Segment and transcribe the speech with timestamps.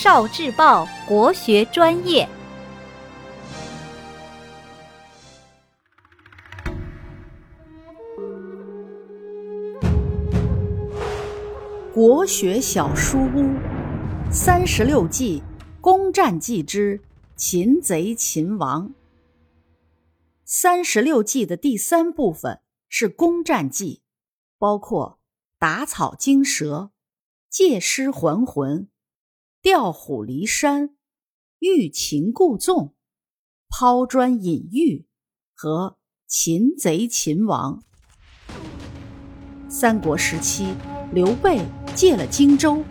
[0.00, 2.28] 少智报国学专业，
[11.92, 13.56] 国学小书屋
[14.30, 15.42] 三十六计，
[15.80, 17.00] 攻战计之
[17.34, 18.92] 擒贼擒王。
[20.44, 24.02] 三十六计的第三部分是攻战计，
[24.60, 25.18] 包括
[25.58, 26.92] 打草惊蛇、
[27.50, 28.88] 借尸还魂。
[29.60, 30.90] 调虎离山、
[31.58, 32.94] 欲擒故纵、
[33.68, 35.04] 抛砖引玉
[35.52, 37.82] 和擒贼擒王。
[39.68, 40.74] 三国时期，
[41.12, 41.60] 刘备
[41.92, 42.84] 借了荆州，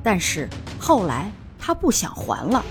[0.00, 0.48] 但是
[0.78, 2.64] 后来他不想还了，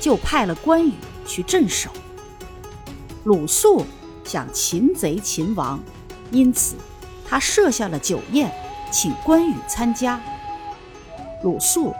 [0.00, 0.94] 就派了关羽
[1.26, 1.90] 去镇守。
[3.24, 3.84] 鲁肃
[4.24, 5.78] 想擒贼擒王，
[6.30, 6.74] 因此
[7.26, 8.50] 他设下了酒宴，
[8.90, 10.18] 请关羽参加。
[11.44, 11.92] 鲁肃。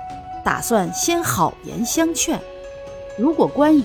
[0.45, 2.41] 打算先好言相劝，
[3.19, 3.85] 如果关羽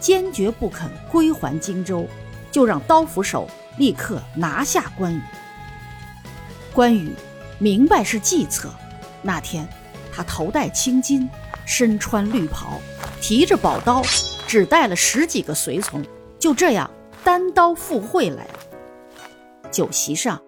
[0.00, 2.06] 坚决不肯归还荆州，
[2.50, 5.20] 就让刀斧手立刻拿下关羽。
[6.74, 7.14] 关羽
[7.58, 8.68] 明白是计策，
[9.22, 9.68] 那天
[10.12, 11.28] 他头戴青巾，
[11.64, 12.80] 身穿绿袍，
[13.20, 14.02] 提着宝刀，
[14.48, 16.04] 只带了十几个随从，
[16.38, 16.90] 就这样
[17.22, 18.54] 单刀赴会来了。
[19.70, 20.42] 酒席上，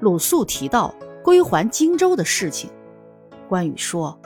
[0.00, 2.70] 鲁肃提到归还荆州的事情，
[3.48, 4.20] 关羽说。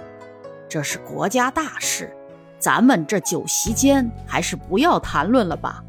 [0.73, 2.11] 这是国家大事，
[2.59, 5.85] 咱们这酒席间还是不要谈论了吧。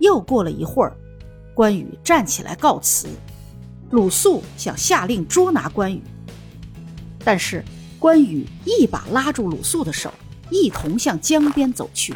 [0.00, 0.94] 又过了一会儿，
[1.54, 3.08] 关羽站起来告辞，
[3.88, 6.02] 鲁肃想下令捉拿关羽，
[7.24, 7.64] 但是
[7.98, 10.12] 关羽一把拉住鲁肃的手，
[10.50, 12.14] 一同向江边走去。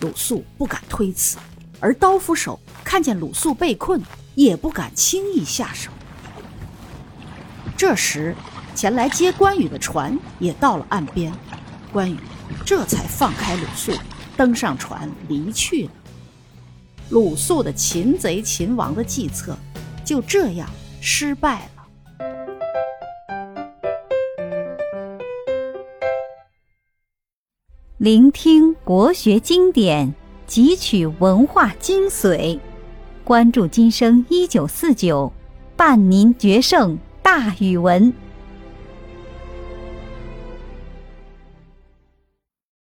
[0.00, 1.36] 鲁肃不敢推辞，
[1.78, 4.00] 而刀斧手看见鲁肃被困，
[4.34, 5.90] 也不敢轻易下手。
[7.76, 8.34] 这时。
[8.80, 11.30] 前来接关羽的船也到了岸边，
[11.92, 12.16] 关羽
[12.64, 13.92] 这才放开鲁肃，
[14.38, 15.90] 登上船离去了。
[17.10, 19.54] 鲁肃的擒贼擒王的计策
[20.02, 20.66] 就这样
[20.98, 21.82] 失败了。
[27.98, 30.14] 聆听国学经典，
[30.48, 32.58] 汲取文化精髓，
[33.24, 35.30] 关注今生一九四九，
[35.76, 38.10] 伴您决胜大语文。